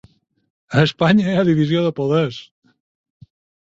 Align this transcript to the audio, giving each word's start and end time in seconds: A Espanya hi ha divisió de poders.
A 0.77 0.85
Espanya 0.85 1.29
hi 1.29 1.37
ha 1.37 1.45
divisió 1.51 1.87
de 1.91 1.95
poders. 2.03 2.43